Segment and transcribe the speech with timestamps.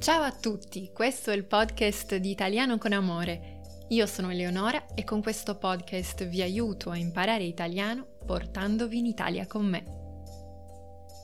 [0.00, 3.60] Ciao a tutti, questo è il podcast di Italiano con Amore.
[3.88, 9.46] Io sono Eleonora e con questo podcast vi aiuto a imparare italiano portandovi in Italia
[9.46, 9.84] con me.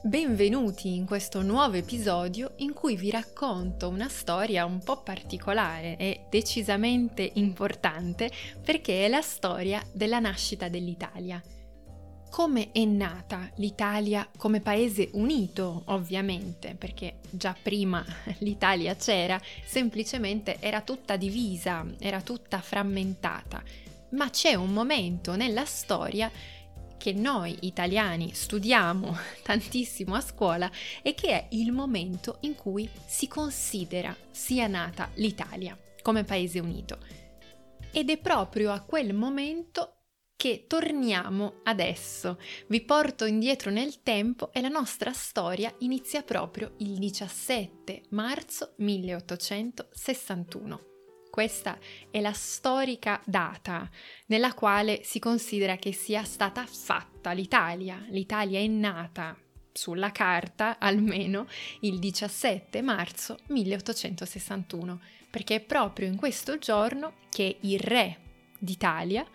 [0.03, 6.27] Benvenuti in questo nuovo episodio in cui vi racconto una storia un po' particolare e
[6.29, 8.31] decisamente importante
[8.63, 11.43] perché è la storia della nascita dell'Italia
[12.37, 18.05] come è nata l'Italia come paese unito, ovviamente, perché già prima
[18.41, 23.63] l'Italia c'era, semplicemente era tutta divisa, era tutta frammentata.
[24.11, 26.31] Ma c'è un momento nella storia
[26.99, 33.29] che noi italiani studiamo tantissimo a scuola e che è il momento in cui si
[33.29, 36.99] considera sia nata l'Italia come paese unito.
[37.91, 39.96] Ed è proprio a quel momento
[40.37, 42.39] che torniamo adesso.
[42.69, 50.95] Vi porto indietro nel tempo e la nostra storia inizia proprio il 17 marzo 1861.
[51.31, 51.79] Questa
[52.11, 53.89] è la storica data
[54.27, 58.05] nella quale si considera che sia stata fatta l'Italia.
[58.09, 59.39] L'Italia è nata
[59.73, 61.47] sulla carta almeno
[61.81, 68.19] il 17 marzo 1861, perché è proprio in questo giorno che il re
[68.59, 69.27] d'Italia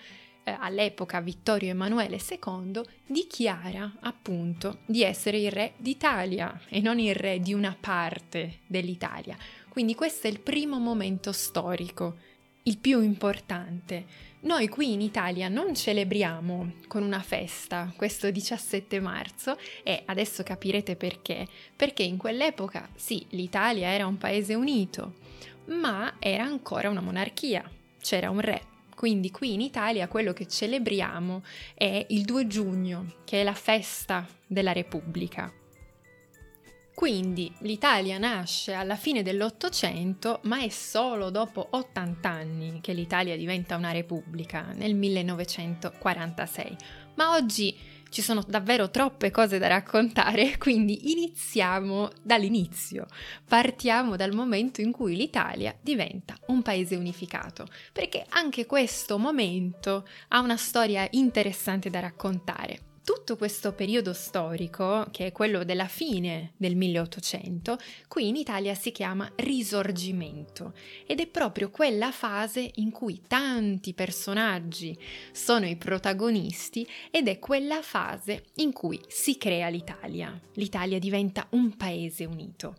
[0.43, 7.15] eh, all'epoca Vittorio Emanuele II, dichiara appunto di essere il re d'Italia e non il
[7.15, 9.37] re di una parte dell'Italia.
[9.69, 12.17] Quindi questo è il primo momento storico,
[12.63, 14.29] il più importante.
[14.41, 20.95] Noi qui in Italia non celebriamo con una festa questo 17 marzo e adesso capirete
[20.95, 21.47] perché.
[21.75, 25.15] Perché in quell'epoca sì, l'Italia era un paese unito,
[25.65, 27.63] ma era ancora una monarchia,
[28.01, 28.70] c'era un re
[29.01, 31.41] quindi qui in Italia quello che celebriamo
[31.73, 35.51] è il 2 giugno, che è la festa della Repubblica.
[36.93, 43.75] Quindi l'Italia nasce alla fine dell'Ottocento, ma è solo dopo 80 anni che l'Italia diventa
[43.75, 46.75] una repubblica, nel 1946.
[47.15, 47.75] Ma oggi
[48.11, 53.07] ci sono davvero troppe cose da raccontare, quindi iniziamo dall'inizio.
[53.47, 60.41] Partiamo dal momento in cui l'Italia diventa un paese unificato, perché anche questo momento ha
[60.41, 66.75] una storia interessante da raccontare tutto questo periodo storico, che è quello della fine del
[66.75, 70.73] 1800, qui in Italia si chiama risorgimento
[71.05, 74.97] ed è proprio quella fase in cui tanti personaggi
[75.31, 80.39] sono i protagonisti ed è quella fase in cui si crea l'Italia.
[80.53, 82.75] L'Italia diventa un paese unito.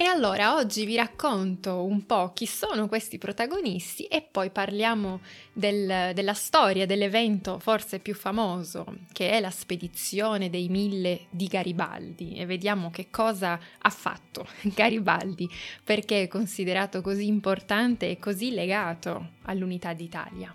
[0.00, 5.20] E allora oggi vi racconto un po' chi sono questi protagonisti e poi parliamo
[5.52, 12.34] del, della storia dell'evento forse più famoso, che è la spedizione dei mille di Garibaldi
[12.34, 15.50] e vediamo che cosa ha fatto Garibaldi,
[15.82, 20.54] perché è considerato così importante e così legato all'unità d'Italia.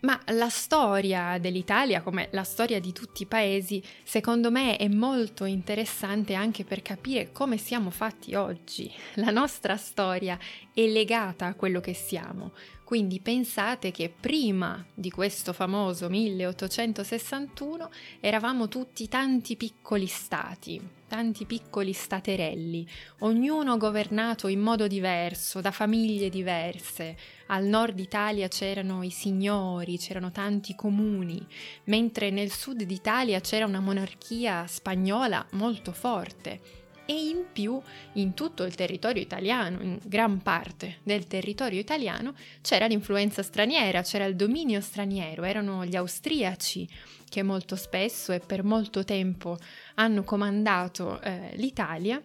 [0.00, 5.44] Ma la storia dell'Italia, come la storia di tutti i paesi, secondo me è molto
[5.44, 8.92] interessante anche per capire come siamo fatti oggi.
[9.14, 10.38] La nostra storia
[10.72, 12.52] è legata a quello che siamo.
[12.88, 21.92] Quindi pensate che prima di questo famoso 1861 eravamo tutti tanti piccoli stati, tanti piccoli
[21.92, 22.88] staterelli,
[23.18, 27.14] ognuno governato in modo diverso, da famiglie diverse.
[27.48, 31.46] Al nord Italia c'erano i signori, c'erano tanti comuni,
[31.84, 37.80] mentre nel sud d'Italia c'era una monarchia spagnola molto forte e in più
[38.14, 44.26] in tutto il territorio italiano, in gran parte del territorio italiano, c'era l'influenza straniera, c'era
[44.26, 46.86] il dominio straniero, erano gli austriaci
[47.26, 49.56] che molto spesso e per molto tempo
[49.94, 52.22] hanno comandato eh, l'Italia.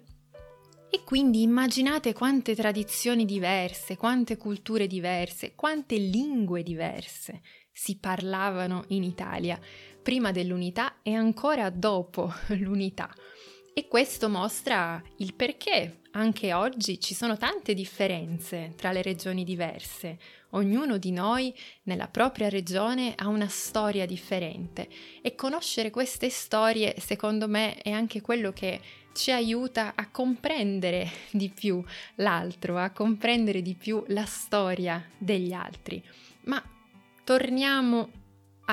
[0.90, 9.04] E quindi immaginate quante tradizioni diverse, quante culture diverse, quante lingue diverse si parlavano in
[9.04, 9.58] Italia,
[10.02, 13.10] prima dell'unità e ancora dopo l'unità.
[13.76, 20.20] E questo mostra il perché anche oggi ci sono tante differenze tra le regioni diverse.
[20.52, 21.52] Ognuno di noi
[21.84, 24.88] nella propria regione ha una storia differente
[25.24, 28.80] e conoscere queste storie, secondo me, è anche quello che
[29.14, 31.84] ci aiuta a comprendere di più
[32.16, 36.00] l'altro, a comprendere di più la storia degli altri.
[36.42, 36.62] Ma
[37.24, 38.22] torniamo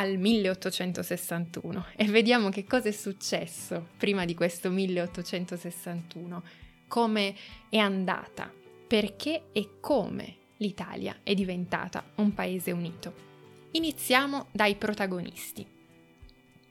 [0.00, 6.42] al 1861 e vediamo che cosa è successo prima di questo 1861,
[6.88, 7.34] come
[7.68, 8.50] è andata,
[8.86, 13.28] perché e come l'Italia è diventata un paese unito.
[13.72, 15.66] Iniziamo dai protagonisti.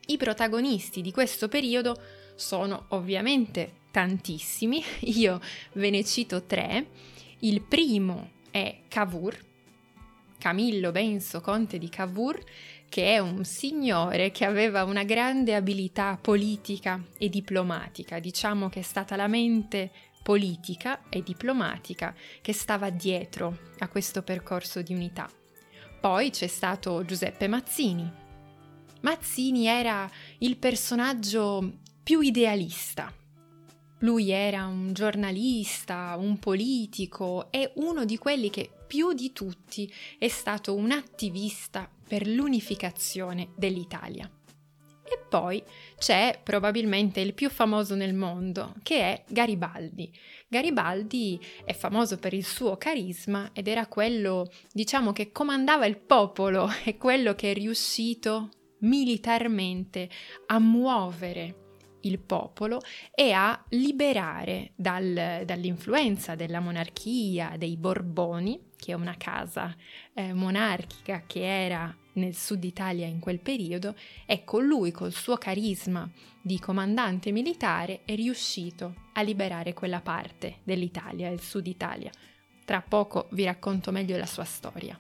[0.08, 2.02] I protagonisti di questo periodo
[2.34, 5.40] sono ovviamente tantissimi, io
[5.74, 6.88] ve ne cito tre.
[7.42, 9.38] Il primo è Cavour,
[10.40, 12.42] Camillo Benso, conte di Cavour,
[12.90, 18.84] che è un signore che aveva una grande abilità politica e diplomatica, diciamo che è
[18.84, 19.92] stata la mente
[20.22, 25.30] politica e diplomatica che stava dietro a questo percorso di unità.
[26.00, 28.12] Poi c'è stato Giuseppe Mazzini.
[29.02, 30.10] Mazzini era
[30.40, 33.14] il personaggio più idealista.
[34.00, 40.28] Lui era un giornalista, un politico e uno di quelli che più di tutti è
[40.30, 44.28] stato un attivista per l'unificazione dell'Italia.
[45.12, 45.64] E poi
[45.98, 50.12] c'è probabilmente il più famoso nel mondo, che è Garibaldi.
[50.48, 56.68] Garibaldi è famoso per il suo carisma ed era quello, diciamo, che comandava il popolo,
[56.84, 60.10] è quello che è riuscito militarmente
[60.48, 61.68] a muovere
[62.02, 62.80] il popolo
[63.14, 69.76] e a liberare dal, dall'influenza della monarchia, dei Borboni, che è una casa
[70.14, 73.96] eh, monarchica che era nel sud Italia in quel periodo,
[74.26, 76.10] ecco lui col suo carisma
[76.42, 82.12] di comandante militare è riuscito a liberare quella parte dell'Italia, il sud Italia.
[82.66, 84.98] Tra poco vi racconto meglio la sua storia.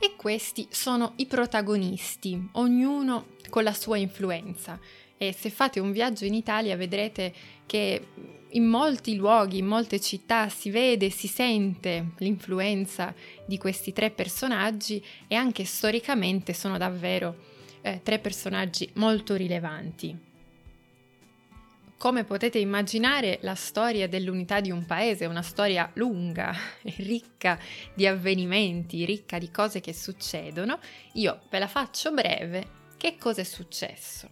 [0.00, 4.78] E questi sono i protagonisti, ognuno con la sua influenza
[5.18, 7.34] e se fate un viaggio in Italia vedrete
[7.66, 8.06] che
[8.52, 15.04] in molti luoghi, in molte città si vede, si sente l'influenza di questi tre personaggi
[15.26, 17.36] e anche storicamente sono davvero
[17.82, 20.26] eh, tre personaggi molto rilevanti.
[21.98, 26.54] Come potete immaginare, la storia dell'unità di un paese è una storia lunga,
[26.98, 27.58] ricca
[27.92, 30.78] di avvenimenti, ricca di cose che succedono.
[31.14, 32.76] Io ve la faccio breve.
[32.96, 34.30] Che cosa è successo?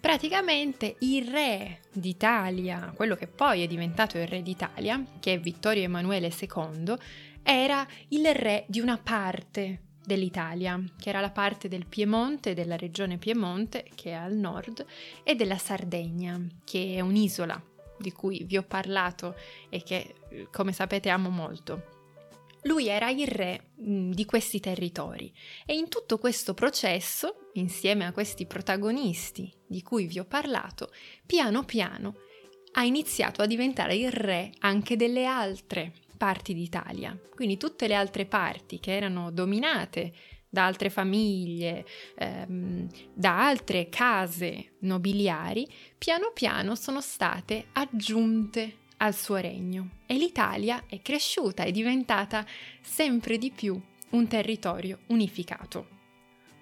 [0.00, 5.82] Praticamente il re d'Italia, quello che poi è diventato il re d'Italia, che è Vittorio
[5.82, 6.94] Emanuele II,
[7.42, 13.18] era il re di una parte dell'Italia, che era la parte del Piemonte, della regione
[13.18, 14.86] Piemonte, che è al nord,
[15.24, 17.60] e della Sardegna, che è un'isola
[17.98, 19.34] di cui vi ho parlato
[19.68, 20.14] e che,
[20.52, 21.97] come sapete, amo molto.
[22.62, 25.32] Lui era il re mh, di questi territori
[25.64, 30.90] e in tutto questo processo, insieme a questi protagonisti di cui vi ho parlato,
[31.24, 32.16] piano piano
[32.72, 37.18] ha iniziato a diventare il re anche delle altre parti d'Italia.
[37.34, 40.12] Quindi tutte le altre parti che erano dominate
[40.50, 41.84] da altre famiglie,
[42.16, 45.66] ehm, da altre case nobiliari,
[45.96, 52.46] piano piano sono state aggiunte al suo regno e l'Italia è cresciuta e diventata
[52.80, 53.80] sempre di più
[54.10, 55.96] un territorio unificato.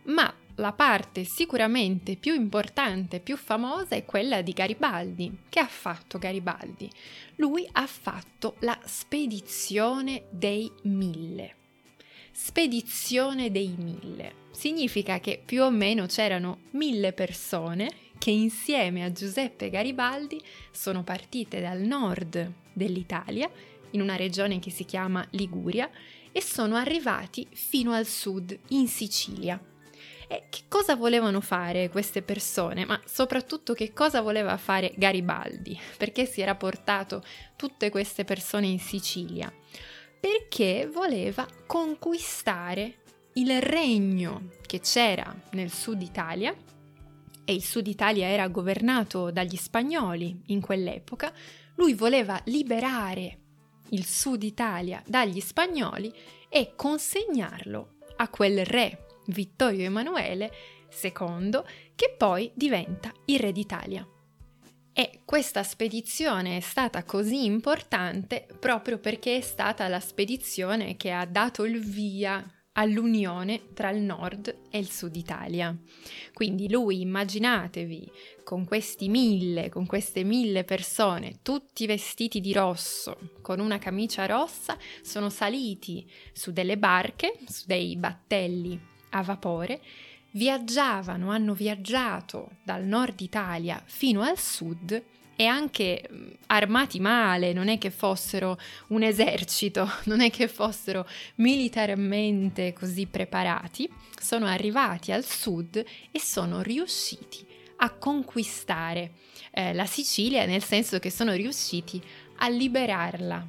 [0.04, 5.40] Ma la parte sicuramente più importante, più famosa è quella di Garibaldi.
[5.48, 6.90] Che ha fatto Garibaldi?
[7.36, 11.54] Lui ha fatto la spedizione dei mille.
[12.32, 14.44] Spedizione dei mille.
[14.50, 20.43] Significa che più o meno c'erano mille persone che insieme a Giuseppe Garibaldi
[20.73, 23.49] sono partite dal nord dell'Italia,
[23.93, 25.88] in una regione che si chiama Liguria,
[26.32, 29.64] e sono arrivati fino al sud, in Sicilia.
[30.26, 32.84] E che cosa volevano fare queste persone?
[32.84, 35.78] Ma soprattutto che cosa voleva fare Garibaldi?
[35.96, 37.23] Perché si era portato
[37.55, 39.54] tutte queste persone in Sicilia?
[40.18, 42.97] Perché voleva conquistare
[43.35, 46.52] il regno che c'era nel sud Italia,
[47.46, 51.32] e il sud Italia era governato dagli spagnoli in quell'epoca,
[51.76, 53.38] lui voleva liberare
[53.90, 56.12] il sud Italia dagli spagnoli
[56.48, 60.52] e consegnarlo a quel re Vittorio Emanuele
[61.00, 61.60] II
[61.94, 64.06] che poi diventa il re d'Italia.
[64.92, 71.24] E questa spedizione è stata così importante proprio perché è stata la spedizione che ha
[71.26, 72.44] dato il via
[72.78, 75.76] all'unione tra il nord e il sud Italia.
[76.33, 78.11] Quindi lui, immaginatevi,
[78.45, 84.78] con questi mille, con queste mille persone, tutti vestiti di rosso, con una camicia rossa,
[85.02, 88.78] sono saliti su delle barche, su dei battelli
[89.11, 89.80] a vapore,
[90.33, 95.02] viaggiavano, hanno viaggiato dal nord Italia fino al sud
[95.37, 96.09] e anche
[96.47, 103.88] armati male, non è che fossero un esercito, non è che fossero militarmente così preparati,
[104.19, 107.47] sono arrivati al sud e sono riusciti
[107.78, 109.12] a conquistare
[109.50, 112.02] eh, la Sicilia, nel senso che sono riusciti
[112.38, 113.47] a liberarla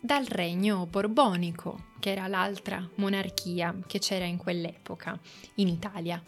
[0.00, 5.18] dal regno borbonico, che era l'altra monarchia che c'era in quell'epoca
[5.56, 6.22] in Italia.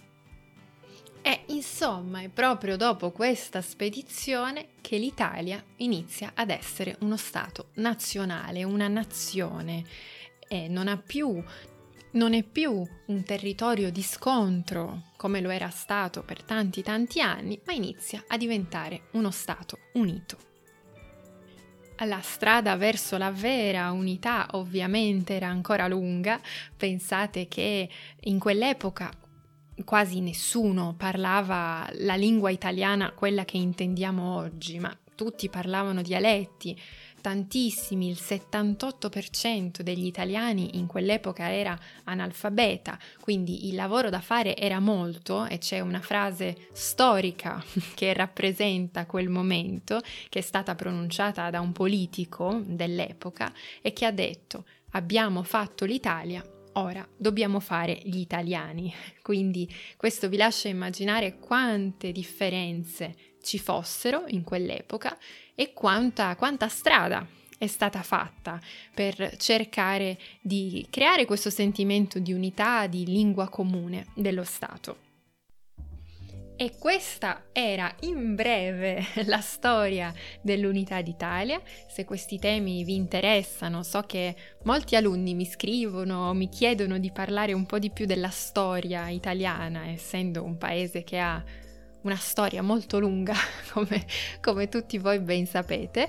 [1.23, 8.65] E insomma è proprio dopo questa spedizione che l'Italia inizia ad essere uno Stato nazionale,
[8.65, 9.85] una nazione
[10.49, 11.43] e non ha più
[12.13, 17.59] non è più un territorio di scontro come lo era stato per tanti tanti anni,
[17.65, 20.51] ma inizia a diventare uno Stato unito.
[22.05, 26.41] La strada verso la vera unità ovviamente era ancora lunga,
[26.77, 27.89] pensate che
[28.21, 29.11] in quell'epoca
[29.85, 36.79] quasi nessuno parlava la lingua italiana, quella che intendiamo oggi, ma tutti parlavano dialetti,
[37.21, 44.81] tantissimi, il 78% degli italiani in quell'epoca era analfabeta, quindi il lavoro da fare era
[44.81, 47.63] molto e c'è una frase storica
[47.95, 54.13] che rappresenta quel momento, che è stata pronunciata da un politico dell'epoca e che ha
[54.13, 62.13] detto abbiamo fatto l'Italia, Ora dobbiamo fare gli italiani, quindi questo vi lascia immaginare quante
[62.13, 65.19] differenze ci fossero in quell'epoca
[65.55, 67.27] e quanta, quanta strada
[67.59, 68.61] è stata fatta
[68.95, 75.12] per cercare di creare questo sentimento di unità, di lingua comune dello Stato.
[76.63, 81.61] E questa era in breve la storia dell'Unità d'Italia.
[81.89, 87.53] Se questi temi vi interessano, so che molti alunni mi scrivono, mi chiedono di parlare
[87.53, 91.43] un po' di più della storia italiana, essendo un paese che ha
[92.03, 93.35] una storia molto lunga,
[93.75, 94.07] come,
[94.41, 96.09] come tutti voi ben sapete.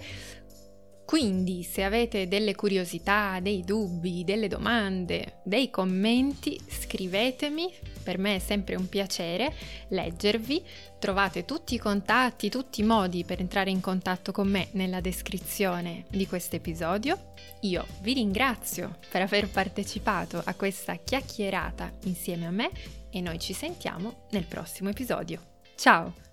[1.04, 8.40] Quindi se avete delle curiosità, dei dubbi, delle domande, dei commenti, scrivetemi, per me è
[8.40, 9.54] sempre un piacere
[9.90, 10.64] leggervi.
[11.00, 16.06] Trovate tutti i contatti, tutti i modi per entrare in contatto con me nella descrizione
[16.10, 17.34] di questo episodio.
[17.62, 22.70] Io vi ringrazio per aver partecipato a questa chiacchierata insieme a me
[23.10, 25.42] e noi ci sentiamo nel prossimo episodio.
[25.76, 26.33] Ciao!